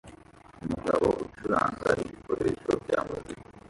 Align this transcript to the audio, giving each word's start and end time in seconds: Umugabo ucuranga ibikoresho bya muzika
Umugabo 0.63 1.07
ucuranga 1.23 1.89
ibikoresho 2.03 2.69
bya 2.83 2.99
muzika 3.07 3.45